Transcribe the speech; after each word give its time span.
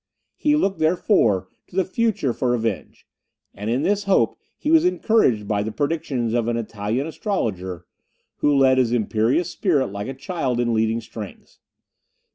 He 0.35 0.55
looked, 0.55 0.79
therefore, 0.79 1.47
to 1.67 1.75
the 1.75 1.85
future 1.85 2.33
for 2.33 2.49
revenge; 2.53 3.05
and 3.53 3.69
in 3.69 3.83
this 3.83 4.05
hope 4.05 4.35
he 4.57 4.71
was 4.71 4.83
encouraged 4.83 5.47
by 5.47 5.61
the 5.61 5.71
predictions 5.71 6.33
of 6.33 6.47
an 6.47 6.57
Italian 6.57 7.05
astrologer, 7.05 7.85
who 8.37 8.57
led 8.57 8.79
his 8.79 8.91
imperious 8.91 9.51
spirit 9.51 9.91
like 9.91 10.07
a 10.07 10.15
child 10.15 10.59
in 10.59 10.73
leading 10.73 11.01
strings. 11.01 11.59